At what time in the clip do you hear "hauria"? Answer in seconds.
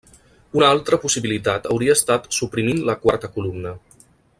1.75-1.97